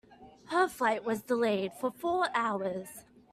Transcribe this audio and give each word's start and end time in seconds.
Her 0.47 0.67
flight 0.67 1.03
was 1.03 1.21
delayed 1.21 1.73
for 1.73 1.91
four 1.91 2.25
hours. 2.33 3.03